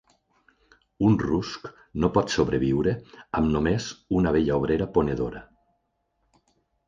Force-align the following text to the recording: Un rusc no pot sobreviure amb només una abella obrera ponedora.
Un 1.07 1.17
rusc 1.23 1.67
no 2.03 2.09
pot 2.15 2.33
sobreviure 2.37 2.93
amb 3.41 3.53
només 3.57 3.91
una 4.21 4.33
abella 4.33 4.57
obrera 4.63 4.87
ponedora. 4.97 5.43